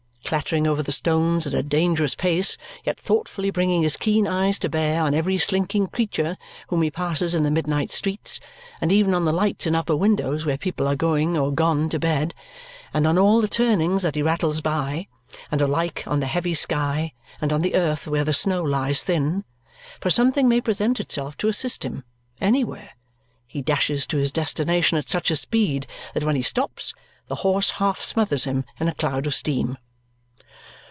[0.31, 4.69] Clattering over the stones at a dangerous pace, yet thoughtfully bringing his keen eyes to
[4.69, 6.37] bear on every slinking creature
[6.69, 8.39] whom he passes in the midnight streets,
[8.79, 11.99] and even on the lights in upper windows where people are going or gone to
[11.99, 12.33] bed,
[12.93, 15.05] and on all the turnings that he rattles by,
[15.51, 17.11] and alike on the heavy sky,
[17.41, 19.43] and on the earth where the snow lies thin
[19.99, 22.05] for something may present itself to assist him,
[22.39, 22.91] anywhere
[23.45, 26.93] he dashes to his destination at such a speed that when he stops
[27.27, 29.77] the horse half smothers him in a cloud of steam.